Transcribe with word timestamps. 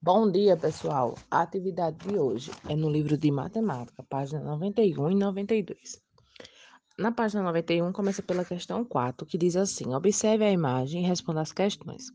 Bom 0.00 0.30
dia, 0.30 0.56
pessoal. 0.56 1.16
A 1.28 1.42
atividade 1.42 1.98
de 2.06 2.16
hoje 2.16 2.52
é 2.68 2.76
no 2.76 2.88
livro 2.88 3.18
de 3.18 3.32
matemática, 3.32 4.00
página 4.08 4.40
91 4.40 5.10
e 5.10 5.14
92. 5.16 6.00
Na 6.96 7.10
página 7.10 7.42
91, 7.42 7.92
começa 7.92 8.22
pela 8.22 8.44
questão 8.44 8.84
4, 8.84 9.26
que 9.26 9.36
diz 9.36 9.56
assim: 9.56 9.92
Observe 9.92 10.44
a 10.44 10.52
imagem 10.52 11.02
e 11.02 11.06
responda 11.06 11.40
as 11.40 11.52
questões. 11.52 12.12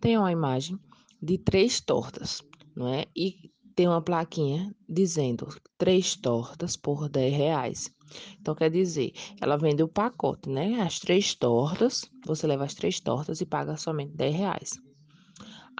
Tem 0.00 0.18
uma 0.18 0.32
imagem 0.32 0.76
de 1.22 1.38
três 1.38 1.80
tortas, 1.80 2.42
não 2.74 2.88
é? 2.88 3.06
E 3.16 3.52
tem 3.76 3.86
uma 3.86 4.02
plaquinha 4.02 4.74
dizendo 4.88 5.46
três 5.78 6.16
tortas 6.16 6.76
por 6.76 7.08
10 7.08 7.32
reais. 7.32 7.94
Então, 8.40 8.56
quer 8.56 8.72
dizer, 8.72 9.12
ela 9.40 9.56
vende 9.56 9.84
o 9.84 9.88
pacote, 9.88 10.50
né? 10.50 10.80
As 10.80 10.98
três 10.98 11.32
tortas, 11.32 12.10
você 12.26 12.44
leva 12.48 12.64
as 12.64 12.74
três 12.74 12.98
tortas 12.98 13.40
e 13.40 13.46
paga 13.46 13.76
somente 13.76 14.16
10 14.16 14.34
reais. 14.34 14.89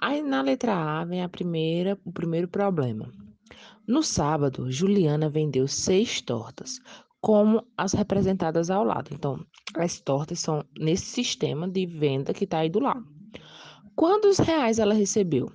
Aí 0.01 0.23
na 0.23 0.41
letra 0.41 0.73
A 0.73 1.05
vem 1.05 1.21
a 1.21 1.29
primeira, 1.29 1.95
o 2.03 2.11
primeiro 2.11 2.47
problema. 2.47 3.11
No 3.87 4.01
sábado, 4.01 4.71
Juliana 4.71 5.29
vendeu 5.29 5.67
seis 5.67 6.21
tortas, 6.21 6.79
como 7.21 7.63
as 7.77 7.93
representadas 7.93 8.71
ao 8.71 8.83
lado. 8.83 9.11
Então, 9.13 9.45
as 9.75 9.99
tortas 9.99 10.39
são 10.39 10.65
nesse 10.75 11.05
sistema 11.05 11.69
de 11.69 11.85
venda 11.85 12.33
que 12.33 12.45
está 12.45 12.59
aí 12.59 12.69
do 12.69 12.79
lado. 12.79 13.05
Quantos 13.95 14.39
reais 14.39 14.79
ela 14.79 14.95
recebeu? 14.95 15.51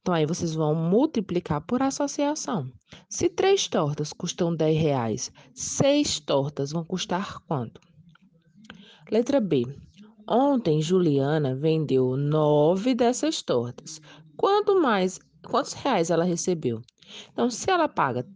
Então, 0.00 0.12
aí 0.12 0.26
vocês 0.26 0.54
vão 0.54 0.74
multiplicar 0.74 1.60
por 1.60 1.80
associação. 1.80 2.70
Se 3.08 3.28
três 3.28 3.68
tortas 3.68 4.12
custam 4.12 4.54
10 4.54 4.76
reais, 4.76 5.32
seis 5.54 6.18
tortas 6.18 6.72
vão 6.72 6.84
custar 6.84 7.38
quanto? 7.46 7.80
Letra 9.10 9.40
B. 9.40 9.64
Ontem, 10.26 10.80
Juliana 10.80 11.54
vendeu 11.54 12.16
nove 12.16 12.94
dessas 12.94 13.42
tortas. 13.42 14.00
Quanto 14.36 14.80
mais, 14.80 15.20
quantos 15.46 15.74
reais 15.74 16.10
ela 16.10 16.24
recebeu? 16.24 16.80
Então, 17.32 17.50
se 17.50 17.70
ela 17.70 17.88
paga 17.88 18.26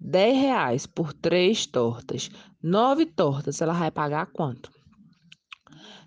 10 0.00 0.36
reais 0.36 0.86
por 0.86 1.12
três 1.12 1.66
tortas, 1.66 2.30
nove 2.62 3.06
tortas, 3.06 3.60
ela 3.60 3.72
vai 3.72 3.90
pagar 3.90 4.26
quanto? 4.26 4.70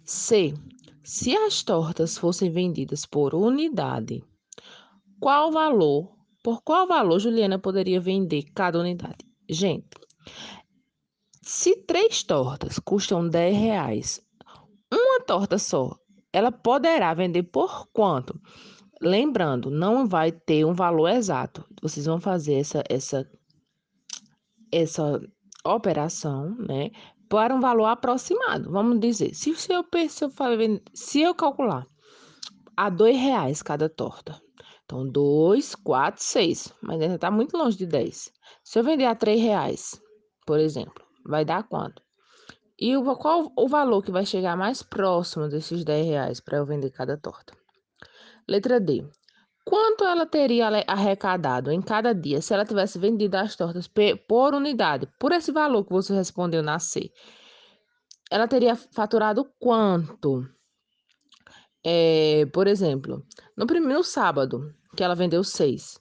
C. 0.03 0.53
Se 1.03 1.35
as 1.35 1.63
tortas 1.63 2.17
fossem 2.17 2.51
vendidas 2.51 3.05
por 3.05 3.33
unidade, 3.33 4.23
qual 5.19 5.51
valor, 5.51 6.15
por 6.43 6.61
qual 6.61 6.87
valor 6.87 7.19
Juliana 7.19 7.57
poderia 7.57 7.99
vender 7.99 8.43
cada 8.53 8.79
unidade? 8.79 9.25
Gente, 9.49 9.89
se 11.41 11.75
três 11.83 12.23
tortas 12.23 12.79
custam 12.79 13.27
10 13.27 13.57
reais, 13.57 14.21
uma 15.11 15.25
torta 15.25 15.57
só, 15.57 15.95
ela 16.33 16.51
poderá 16.51 17.13
vender 17.13 17.43
por 17.43 17.87
quanto? 17.93 18.39
Lembrando, 19.01 19.69
não 19.71 20.07
vai 20.07 20.31
ter 20.31 20.65
um 20.65 20.73
valor 20.73 21.09
exato. 21.09 21.65
Vocês 21.81 22.05
vão 22.05 22.19
fazer 22.19 22.55
essa, 22.55 22.83
essa, 22.89 23.29
essa 24.71 25.19
operação, 25.65 26.55
né? 26.57 26.91
Para 27.27 27.55
um 27.55 27.59
valor 27.59 27.85
aproximado. 27.85 28.71
Vamos 28.71 28.99
dizer, 28.99 29.33
se, 29.33 29.55
se, 29.55 29.73
eu, 29.73 29.85
se, 30.09 30.23
eu, 30.23 30.31
se 30.93 31.21
eu 31.21 31.33
calcular 31.33 31.87
a 32.77 32.89
dois 32.89 33.17
reais 33.17 33.61
cada 33.61 33.89
torta, 33.89 34.39
então, 34.91 35.07
2, 35.07 35.75
4, 35.75 36.21
6. 36.21 36.73
Mas 36.81 36.99
ainda 36.99 37.15
está 37.15 37.31
muito 37.31 37.55
longe 37.55 37.77
de 37.77 37.85
10. 37.85 38.29
Se 38.61 38.77
eu 38.77 38.83
vender 38.83 39.05
a 39.05 39.15
3 39.15 39.39
reais, 39.41 40.01
por 40.45 40.59
exemplo, 40.59 41.01
vai 41.25 41.45
dar 41.45 41.63
quanto? 41.63 42.03
E 42.81 42.97
o, 42.97 43.15
qual 43.15 43.53
o 43.55 43.67
valor 43.67 44.01
que 44.01 44.11
vai 44.11 44.25
chegar 44.25 44.57
mais 44.57 44.81
próximo 44.81 45.47
desses 45.47 45.83
10 45.83 46.07
reais 46.07 46.39
para 46.39 46.57
eu 46.57 46.65
vender 46.65 46.89
cada 46.89 47.15
torta? 47.15 47.53
Letra 48.49 48.79
D. 48.79 49.07
Quanto 49.63 50.03
ela 50.03 50.25
teria 50.25 50.67
arrecadado 50.87 51.71
em 51.71 51.79
cada 51.79 52.11
dia 52.11 52.41
se 52.41 52.51
ela 52.55 52.65
tivesse 52.65 52.97
vendido 52.97 53.37
as 53.37 53.55
tortas 53.55 53.87
por 54.27 54.55
unidade? 54.55 55.07
Por 55.19 55.31
esse 55.31 55.51
valor 55.51 55.85
que 55.85 55.91
você 55.91 56.15
respondeu 56.15 56.63
na 56.63 56.79
C. 56.79 57.11
Ela 58.31 58.47
teria 58.47 58.75
faturado 58.75 59.47
quanto? 59.59 60.43
É, 61.85 62.47
por 62.51 62.65
exemplo, 62.65 63.23
no 63.55 63.67
primeiro 63.67 64.03
sábado, 64.03 64.73
que 64.97 65.03
ela 65.03 65.13
vendeu 65.13 65.43
seis. 65.43 65.99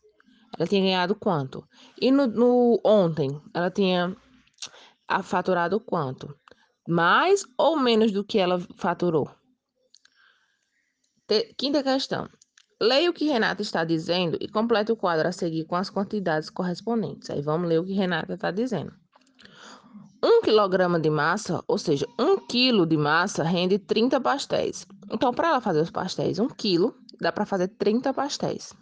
Ela 0.59 0.67
tinha 0.67 0.81
ganhado 0.81 1.15
quanto? 1.15 1.63
E 2.01 2.11
no, 2.11 2.27
no 2.27 2.81
ontem, 2.83 3.39
ela 3.53 3.71
tinha 3.71 4.17
faturado 5.23 5.79
quanto? 5.79 6.35
Mais 6.89 7.45
ou 7.59 7.79
menos 7.79 8.13
do 8.13 8.25
que 8.25 8.39
ela 8.39 8.61
faturou? 8.77 9.31
Te, 11.27 11.55
quinta 11.57 11.83
questão. 11.83 12.29
Leia 12.81 13.11
o 13.11 13.13
que 13.13 13.27
Renata 13.27 13.61
está 13.61 13.85
dizendo 13.85 14.39
e 14.41 14.49
complete 14.49 14.91
o 14.91 14.97
quadro 14.97 15.29
a 15.29 15.33
seguir 15.33 15.65
com 15.67 15.77
as 15.77 15.91
quantidades 15.91 16.49
correspondentes. 16.49 17.29
Aí 17.29 17.43
vamos 17.43 17.69
ler 17.69 17.79
o 17.79 17.85
que 17.85 17.93
Renata 17.93 18.35
está 18.35 18.51
dizendo. 18.51 18.93
Um 20.23 20.43
quilograma 20.43 20.99
de 20.99 21.09
massa, 21.09 21.63
ou 21.69 21.79
seja, 21.79 22.07
um 22.19 22.39
quilo 22.47 22.87
de 22.87 22.97
massa, 22.97 23.43
rende 23.43 23.79
30 23.79 24.21
pastéis. 24.21 24.87
Então, 25.11 25.33
para 25.33 25.49
ela 25.49 25.61
fazer 25.61 25.81
os 25.81 25.91
pastéis, 25.91 26.39
um 26.39 26.49
quilo, 26.49 26.95
dá 27.21 27.31
para 27.31 27.47
fazer 27.47 27.69
30 27.69 28.13
pastéis. 28.13 28.73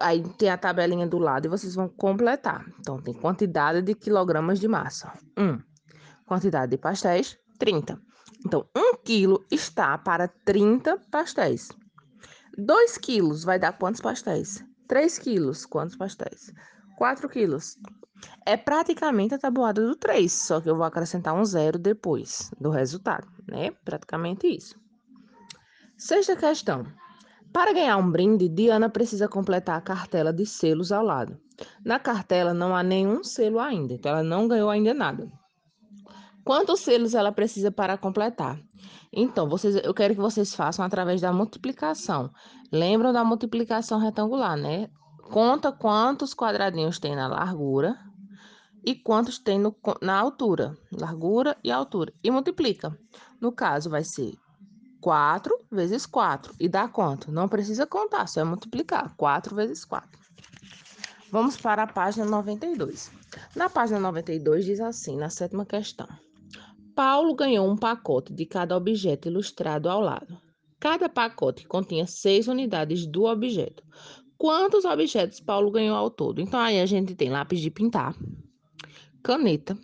Aí 0.00 0.22
tem 0.38 0.48
a 0.48 0.56
tabelinha 0.56 1.06
do 1.06 1.18
lado 1.18 1.46
e 1.46 1.48
vocês 1.48 1.74
vão 1.74 1.88
completar. 1.88 2.64
Então, 2.80 3.00
tem 3.00 3.14
quantidade 3.14 3.82
de 3.82 3.94
quilogramas 3.94 4.58
de 4.58 4.66
massa. 4.66 5.12
1. 5.38 5.71
Quantidade 6.26 6.70
de 6.70 6.78
pastéis, 6.78 7.38
30. 7.58 8.00
Então, 8.44 8.66
1 8.76 8.80
um 8.80 8.96
quilo 9.04 9.44
está 9.50 9.96
para 9.98 10.28
30 10.28 10.98
pastéis. 11.10 11.68
2 12.56 12.98
quilos 12.98 13.44
vai 13.44 13.58
dar 13.58 13.72
quantos 13.78 14.00
pastéis? 14.00 14.64
3 14.88 15.18
quilos, 15.18 15.64
quantos 15.64 15.96
pastéis? 15.96 16.52
4 16.98 17.28
quilos. 17.28 17.78
É 18.46 18.56
praticamente 18.56 19.34
a 19.34 19.38
tabuada 19.38 19.84
do 19.86 19.96
3, 19.96 20.30
só 20.30 20.60
que 20.60 20.68
eu 20.68 20.76
vou 20.76 20.84
acrescentar 20.84 21.34
um 21.34 21.44
zero 21.44 21.78
depois 21.78 22.50
do 22.60 22.70
resultado, 22.70 23.26
né? 23.48 23.70
Praticamente 23.84 24.46
isso. 24.46 24.78
Sexta 25.96 26.36
questão. 26.36 26.86
Para 27.52 27.72
ganhar 27.72 27.96
um 27.96 28.10
brinde, 28.10 28.48
Diana 28.48 28.88
precisa 28.88 29.28
completar 29.28 29.78
a 29.78 29.82
cartela 29.82 30.32
de 30.32 30.46
selos 30.46 30.90
ao 30.90 31.04
lado. 31.04 31.38
Na 31.84 31.98
cartela 31.98 32.54
não 32.54 32.74
há 32.74 32.82
nenhum 32.82 33.22
selo 33.22 33.60
ainda, 33.60 33.94
então 33.94 34.12
ela 34.12 34.22
não 34.22 34.48
ganhou 34.48 34.70
ainda 34.70 34.94
nada. 34.94 35.30
Quantos 36.44 36.80
selos 36.80 37.14
ela 37.14 37.30
precisa 37.30 37.70
para 37.70 37.96
completar? 37.96 38.58
Então, 39.12 39.48
vocês, 39.48 39.76
eu 39.76 39.94
quero 39.94 40.14
que 40.14 40.20
vocês 40.20 40.54
façam 40.54 40.84
através 40.84 41.20
da 41.20 41.32
multiplicação. 41.32 42.30
Lembram 42.70 43.12
da 43.12 43.22
multiplicação 43.22 43.98
retangular, 43.98 44.56
né? 44.56 44.88
Conta 45.30 45.70
quantos 45.70 46.34
quadradinhos 46.34 46.98
tem 46.98 47.14
na 47.14 47.28
largura 47.28 47.96
e 48.84 48.94
quantos 48.94 49.38
tem 49.38 49.58
no, 49.58 49.74
na 50.00 50.18
altura. 50.18 50.76
Largura 50.90 51.56
e 51.62 51.70
altura. 51.70 52.12
E 52.24 52.30
multiplica. 52.30 52.98
No 53.40 53.52
caso, 53.52 53.88
vai 53.88 54.02
ser 54.02 54.34
4 55.00 55.56
vezes 55.70 56.06
4. 56.06 56.54
E 56.58 56.68
dá 56.68 56.88
quanto? 56.88 57.30
Não 57.30 57.48
precisa 57.48 57.86
contar, 57.86 58.26
só 58.26 58.40
é 58.40 58.44
multiplicar. 58.44 59.14
4 59.16 59.54
vezes 59.54 59.84
4. 59.84 60.20
Vamos 61.30 61.56
para 61.56 61.84
a 61.84 61.86
página 61.86 62.26
92. 62.26 63.10
Na 63.56 63.70
página 63.70 63.98
92 63.98 64.64
diz 64.64 64.80
assim, 64.80 65.16
na 65.16 65.30
sétima 65.30 65.64
questão. 65.64 66.08
Paulo 66.94 67.34
ganhou 67.34 67.68
um 67.68 67.76
pacote 67.76 68.32
de 68.32 68.44
cada 68.44 68.76
objeto 68.76 69.28
ilustrado 69.28 69.88
ao 69.88 70.00
lado. 70.00 70.38
Cada 70.78 71.08
pacote 71.08 71.66
continha 71.66 72.06
seis 72.06 72.48
unidades 72.48 73.06
do 73.06 73.24
objeto. 73.24 73.82
Quantos 74.36 74.84
objetos 74.84 75.40
Paulo 75.40 75.70
ganhou 75.70 75.96
ao 75.96 76.10
todo? 76.10 76.40
Então, 76.40 76.58
aí 76.58 76.80
a 76.80 76.86
gente 76.86 77.14
tem 77.14 77.30
lápis 77.30 77.60
de 77.60 77.70
pintar, 77.70 78.14
caneta, 79.22 79.78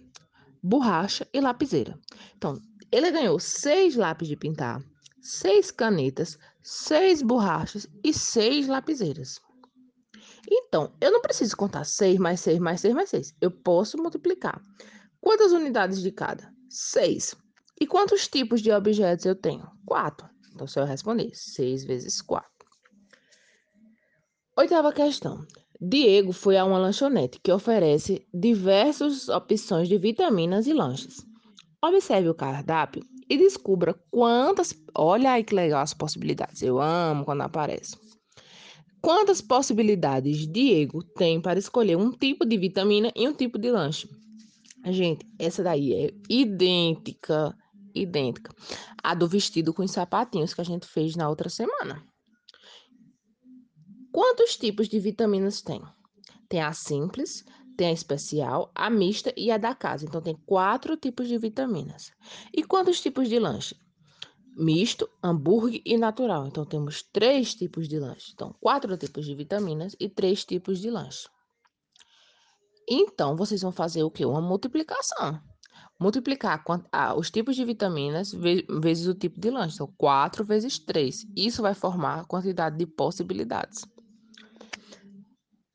borracha 0.62 1.26
e 1.32 1.40
lapiseira. 1.40 1.98
Então, 2.36 2.60
ele 2.90 3.10
ganhou 3.10 3.38
seis 3.38 3.94
lápis 3.94 4.28
de 4.28 4.36
pintar, 4.36 4.82
seis 5.20 5.70
canetas, 5.70 6.36
seis 6.62 7.22
borrachas 7.22 7.86
e 8.02 8.12
seis 8.12 8.66
lapiseiras. 8.66 9.40
Então, 10.50 10.92
eu 11.00 11.12
não 11.12 11.20
preciso 11.20 11.56
contar 11.56 11.84
seis 11.84 12.18
mais 12.18 12.40
seis 12.40 12.58
mais 12.58 12.80
seis 12.80 12.94
mais 12.94 13.08
seis. 13.08 13.34
Eu 13.40 13.50
posso 13.50 13.96
multiplicar. 13.96 14.60
Quantas 15.20 15.52
unidades 15.52 16.02
de 16.02 16.10
cada? 16.10 16.57
Seis. 16.68 17.34
E 17.80 17.86
quantos 17.86 18.28
tipos 18.28 18.60
de 18.60 18.70
objetos 18.70 19.24
eu 19.24 19.34
tenho? 19.34 19.66
Quatro. 19.86 20.28
Então, 20.52 20.66
se 20.66 20.78
eu 20.78 20.84
responder, 20.84 21.30
seis 21.34 21.84
vezes 21.84 22.20
quatro. 22.20 22.66
Oitava 24.56 24.92
questão. 24.92 25.46
Diego 25.80 26.32
foi 26.32 26.56
a 26.56 26.64
uma 26.64 26.78
lanchonete 26.78 27.38
que 27.40 27.52
oferece 27.52 28.26
diversas 28.34 29.28
opções 29.28 29.88
de 29.88 29.96
vitaminas 29.96 30.66
e 30.66 30.72
lanches. 30.72 31.24
Observe 31.80 32.28
o 32.28 32.34
cardápio 32.34 33.04
e 33.30 33.38
descubra 33.38 33.94
quantas. 34.10 34.74
Olha 34.96 35.30
aí 35.30 35.44
que 35.44 35.54
legal 35.54 35.80
as 35.80 35.94
possibilidades. 35.94 36.60
Eu 36.60 36.80
amo 36.80 37.24
quando 37.24 37.42
aparece. 37.42 37.96
Quantas 39.00 39.40
possibilidades 39.40 40.48
Diego 40.48 41.04
tem 41.04 41.40
para 41.40 41.60
escolher 41.60 41.96
um 41.96 42.10
tipo 42.10 42.44
de 42.44 42.58
vitamina 42.58 43.12
e 43.14 43.28
um 43.28 43.32
tipo 43.32 43.56
de 43.56 43.70
lanche? 43.70 44.08
Gente, 44.84 45.26
essa 45.38 45.62
daí 45.62 45.92
é 45.92 46.10
idêntica, 46.28 47.56
idêntica 47.94 48.54
à 49.02 49.14
do 49.14 49.28
vestido 49.28 49.74
com 49.74 49.82
os 49.82 49.90
sapatinhos 49.90 50.54
que 50.54 50.60
a 50.60 50.64
gente 50.64 50.86
fez 50.86 51.16
na 51.16 51.28
outra 51.28 51.48
semana. 51.48 52.02
Quantos 54.12 54.56
tipos 54.56 54.88
de 54.88 54.98
vitaminas 54.98 55.60
tem? 55.60 55.82
Tem 56.48 56.60
a 56.62 56.72
simples, 56.72 57.44
tem 57.76 57.88
a 57.88 57.92
especial, 57.92 58.72
a 58.74 58.88
mista 58.88 59.32
e 59.36 59.50
a 59.50 59.58
da 59.58 59.74
casa. 59.74 60.04
Então, 60.04 60.20
tem 60.20 60.36
quatro 60.46 60.96
tipos 60.96 61.28
de 61.28 61.38
vitaminas. 61.38 62.10
E 62.52 62.64
quantos 62.64 63.00
tipos 63.00 63.28
de 63.28 63.38
lanche? 63.38 63.76
Misto, 64.56 65.08
hambúrguer 65.22 65.82
e 65.84 65.96
natural. 65.96 66.46
Então, 66.46 66.64
temos 66.64 67.02
três 67.02 67.54
tipos 67.54 67.86
de 67.86 67.98
lanche. 67.98 68.32
Então, 68.34 68.54
quatro 68.60 68.96
tipos 68.96 69.24
de 69.24 69.34
vitaminas 69.34 69.94
e 70.00 70.08
três 70.08 70.44
tipos 70.44 70.80
de 70.80 70.90
lanche. 70.90 71.28
Então, 72.90 73.36
vocês 73.36 73.60
vão 73.60 73.70
fazer 73.70 74.02
o 74.02 74.10
quê? 74.10 74.24
Uma 74.24 74.40
multiplicação. 74.40 75.40
Multiplicar 76.00 76.64
os 77.16 77.30
tipos 77.30 77.56
de 77.56 77.64
vitaminas 77.64 78.32
vezes 78.80 79.06
o 79.06 79.14
tipo 79.14 79.40
de 79.40 79.50
lanche. 79.50 79.74
Então, 79.74 79.92
4 79.98 80.44
vezes 80.44 80.78
3. 80.78 81.26
Isso 81.36 81.60
vai 81.60 81.74
formar 81.74 82.20
a 82.20 82.24
quantidade 82.24 82.76
de 82.78 82.86
possibilidades. 82.86 83.84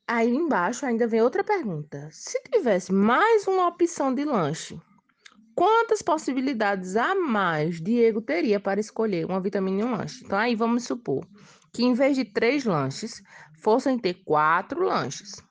Aí 0.06 0.28
embaixo 0.28 0.84
ainda 0.84 1.06
vem 1.06 1.22
outra 1.22 1.44
pergunta. 1.44 2.08
Se 2.10 2.42
tivesse 2.50 2.92
mais 2.92 3.46
uma 3.46 3.68
opção 3.68 4.14
de 4.14 4.24
lanche, 4.24 4.80
quantas 5.54 6.02
possibilidades 6.02 6.96
a 6.96 7.14
mais 7.14 7.80
Diego 7.80 8.20
teria 8.20 8.58
para 8.58 8.80
escolher 8.80 9.24
uma 9.24 9.40
vitamina 9.40 9.80
e 9.80 9.84
um 9.84 9.92
lanche? 9.92 10.22
Então 10.24 10.38
aí 10.38 10.54
vamos 10.54 10.84
supor 10.84 11.26
que 11.72 11.82
em 11.82 11.94
vez 11.94 12.16
de 12.16 12.24
três 12.24 12.64
lanches, 12.64 13.22
fossem 13.62 13.98
ter 13.98 14.22
quatro 14.24 14.84
lanches. 14.84 15.42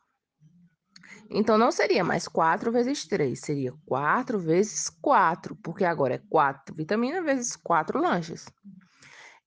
Então 1.29 1.57
não 1.57 1.71
seria 1.71 2.03
mais 2.03 2.27
4 2.27 2.71
vezes 2.71 3.05
3, 3.07 3.39
seria 3.39 3.73
4 3.85 4.39
vezes 4.39 4.89
4, 4.89 5.55
porque 5.55 5.83
agora 5.83 6.15
é 6.15 6.21
4 6.29 6.75
vitaminas 6.75 7.23
vezes 7.23 7.55
4 7.55 7.99
lanches. 7.99 8.45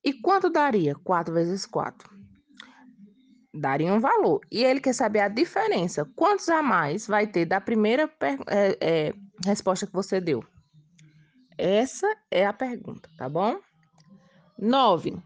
E 0.04 0.12
quanto 0.12 0.50
daria 0.50 0.94
4 0.94 1.32
vezes 1.34 1.66
4? 1.66 2.16
daria 3.56 3.92
um 3.92 4.00
valor. 4.00 4.40
E 4.50 4.62
ele 4.64 4.80
quer 4.80 4.92
saber 4.92 5.20
a 5.20 5.28
diferença. 5.28 6.04
Quantos 6.14 6.48
a 6.48 6.62
mais 6.62 7.06
vai 7.06 7.26
ter 7.26 7.46
da 7.46 7.60
primeira 7.60 8.10
é, 8.46 8.78
é, 8.80 9.14
resposta 9.44 9.86
que 9.86 9.92
você 9.92 10.20
deu? 10.20 10.44
Essa 11.58 12.06
é 12.30 12.46
a 12.46 12.52
pergunta, 12.52 13.08
tá 13.16 13.28
bom? 13.28 13.58
9. 14.58 15.16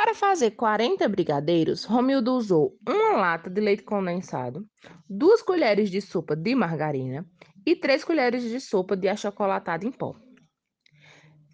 Para 0.00 0.14
fazer 0.14 0.52
40 0.52 1.08
brigadeiros, 1.08 1.82
Romildo 1.82 2.32
usou 2.32 2.78
uma 2.88 3.16
lata 3.16 3.50
de 3.50 3.60
leite 3.60 3.82
condensado, 3.82 4.64
duas 5.10 5.42
colheres 5.42 5.90
de 5.90 6.00
sopa 6.00 6.36
de 6.36 6.54
margarina 6.54 7.26
e 7.66 7.74
três 7.74 8.04
colheres 8.04 8.44
de 8.44 8.60
sopa 8.60 8.96
de 8.96 9.08
achocolatado 9.08 9.84
em 9.84 9.90
pó. 9.90 10.14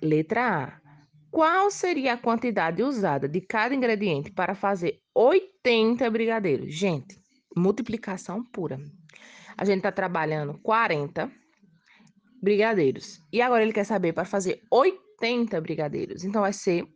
Letra 0.03 0.63
A. 0.63 0.81
Qual 1.31 1.71
seria 1.71 2.13
a 2.13 2.19
quantidade 2.19 2.83
usada 2.83 3.27
de 3.27 3.41
cada 3.41 3.75
ingrediente 3.75 4.31
para 4.31 4.55
fazer 4.55 5.01
80 5.15 6.11
brigadeiros? 6.11 6.75
Gente, 6.75 7.19
multiplicação 7.57 8.45
pura. 8.45 8.79
A 9.57 9.65
gente 9.65 9.79
está 9.79 9.91
trabalhando 9.91 10.61
40 10.63 11.33
brigadeiros. 12.43 13.23
E 13.33 13.41
agora 13.41 13.63
ele 13.63 13.73
quer 13.73 13.85
saber 13.85 14.13
para 14.13 14.27
fazer 14.27 14.61
80 14.71 15.59
brigadeiros. 15.63 16.25
Então 16.25 16.43
vai 16.43 16.53
ser 16.53 16.87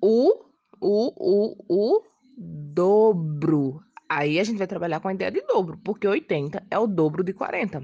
o, 0.00 0.44
o, 0.80 1.12
o, 1.16 1.56
o 1.68 2.02
dobro. 2.36 3.80
Aí 4.08 4.38
a 4.38 4.44
gente 4.44 4.58
vai 4.58 4.66
trabalhar 4.66 5.00
com 5.00 5.08
a 5.08 5.14
ideia 5.14 5.30
de 5.30 5.40
dobro, 5.42 5.78
porque 5.82 6.06
80 6.06 6.62
é 6.70 6.78
o 6.78 6.86
dobro 6.86 7.24
de 7.24 7.32
40. 7.32 7.82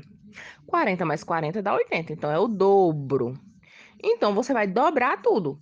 40 0.67 1.05
mais 1.05 1.25
40 1.25 1.63
dá 1.63 1.75
80, 1.75 2.13
então 2.13 2.31
é 2.31 2.39
o 2.39 2.47
dobro. 2.47 3.35
Então, 4.03 4.35
você 4.35 4.53
vai 4.53 4.67
dobrar 4.67 5.21
tudo. 5.21 5.59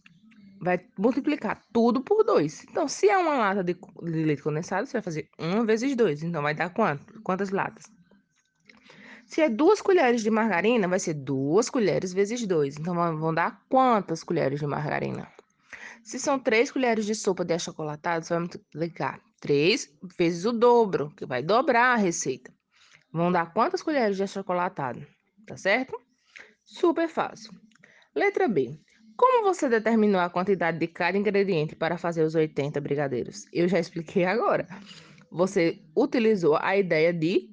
Vai 0.61 0.81
multiplicar 0.99 1.61
tudo 1.73 2.01
por 2.01 2.25
2. 2.25 2.67
Então, 2.71 2.89
se 2.89 3.09
é 3.09 3.17
uma 3.17 3.35
lata 3.35 3.63
de, 3.63 3.75
de, 3.75 4.25
leite 4.25 4.43
condensado, 4.43 4.87
você 4.87 4.95
vai 4.95 5.03
fazer 5.03 5.29
1 5.39 5.65
vezes 5.65 5.95
2. 5.97 6.23
Então, 6.23 6.43
vai 6.43 6.55
dar 6.55 6.71
quanto? 6.71 7.21
Quantas 7.23 7.51
latas? 7.51 7.85
Se 9.27 9.41
é 9.41 9.49
duas 9.49 9.81
colheres 9.81 10.23
de 10.23 10.31
margarina, 10.31 10.89
vai 10.89 10.99
ser 10.99 11.15
duas 11.15 11.69
colheres 11.69 12.13
vezes 12.13 12.47
2. 12.47 12.79
Então, 12.79 12.95
vão 12.95 13.35
dar 13.35 13.63
quantas 13.69 14.25
colheres 14.25 14.59
de 14.59 14.67
margarina? 14.67 15.29
Se 16.03 16.19
são 16.19 16.39
três 16.39 16.71
colheres 16.71 17.05
de 17.05 17.15
sopa 17.15 17.45
de 17.45 17.55
achocolatado, 17.55 18.25
você 18.25 18.35
vai 18.35 18.41
multiplicar 18.41 19.21
3 19.41 19.89
vezes 20.19 20.45
o 20.45 20.53
dobro, 20.53 21.13
que 21.17 21.27
vai 21.27 21.43
dobrar 21.43 21.93
a 21.95 21.97
receita. 21.97 22.53
Vão 23.13 23.33
dar 23.33 23.53
quantas 23.53 23.83
colheres 23.83 24.17
de 24.17 24.23
achocolatado? 24.23 25.07
Tá 25.47 25.57
certo? 25.57 25.99
Super 26.65 27.09
fácil. 27.09 27.53
Letra 28.15 28.49
B. 28.49 28.79
Como 29.17 29.43
você 29.43 29.69
determinou 29.69 30.21
a 30.21 30.31
quantidade 30.31 30.79
de 30.79 30.87
cada 30.87 31.19
ingrediente 31.19 31.75
para 31.75 31.99
fazer 31.99 32.23
os 32.23 32.35
80 32.35 32.81
brigadeiros? 32.81 33.47
Eu 33.53 33.67
já 33.67 33.79
expliquei 33.79 34.25
agora. 34.25 34.69
Você 35.31 35.83
utilizou 35.97 36.57
a 36.61 36.77
ideia 36.77 37.13
de, 37.13 37.51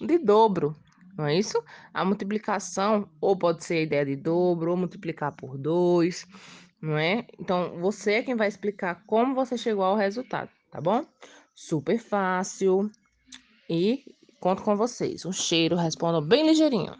de 0.00 0.18
dobro, 0.18 0.76
não 1.16 1.26
é 1.26 1.38
isso? 1.38 1.62
A 1.92 2.04
multiplicação, 2.04 3.08
ou 3.20 3.36
pode 3.36 3.64
ser 3.64 3.74
a 3.74 3.82
ideia 3.82 4.04
de 4.04 4.16
dobro, 4.16 4.72
ou 4.72 4.76
multiplicar 4.76 5.32
por 5.32 5.56
2, 5.56 6.26
não 6.84 6.98
é? 6.98 7.26
Então, 7.40 7.78
você 7.80 8.14
é 8.14 8.22
quem 8.22 8.36
vai 8.36 8.48
explicar 8.48 9.02
como 9.06 9.34
você 9.34 9.56
chegou 9.56 9.84
ao 9.84 9.96
resultado, 9.96 10.50
tá 10.70 10.80
bom? 10.80 11.04
Super 11.54 11.98
fácil. 11.98 12.90
E 13.68 14.04
conto 14.38 14.62
com 14.62 14.76
vocês. 14.76 15.24
Um 15.24 15.32
cheiro, 15.32 15.76
respondam 15.76 16.20
bem 16.20 16.46
ligeirinho. 16.46 16.94